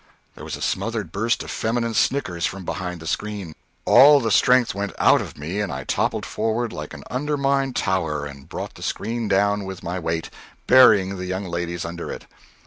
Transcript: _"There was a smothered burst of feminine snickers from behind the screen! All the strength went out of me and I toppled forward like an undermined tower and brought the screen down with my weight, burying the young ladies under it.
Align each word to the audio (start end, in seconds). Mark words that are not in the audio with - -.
_"There 0.33 0.43
was 0.43 0.55
a 0.55 0.63
smothered 0.63 1.11
burst 1.11 1.43
of 1.43 1.51
feminine 1.51 1.93
snickers 1.93 2.43
from 2.47 2.65
behind 2.65 2.99
the 3.01 3.05
screen! 3.05 3.53
All 3.85 4.19
the 4.19 4.31
strength 4.31 4.73
went 4.73 4.93
out 4.97 5.21
of 5.21 5.37
me 5.37 5.59
and 5.61 5.71
I 5.71 5.83
toppled 5.83 6.25
forward 6.25 6.73
like 6.73 6.95
an 6.95 7.03
undermined 7.11 7.75
tower 7.75 8.25
and 8.25 8.49
brought 8.49 8.73
the 8.73 8.81
screen 8.81 9.27
down 9.27 9.63
with 9.63 9.83
my 9.83 9.99
weight, 9.99 10.31
burying 10.65 11.17
the 11.17 11.27
young 11.27 11.45
ladies 11.45 11.85
under 11.85 12.11
it. 12.11 12.25